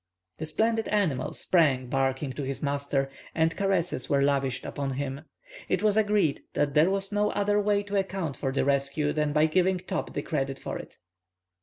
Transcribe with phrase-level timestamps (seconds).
[0.39, 5.25] The splendid animal sprang, barking, to his master, and caresses were lavished upon him.
[5.69, 9.31] It was agreed that there was no other way to account for the rescue than
[9.31, 10.97] by giving Top the credit of it.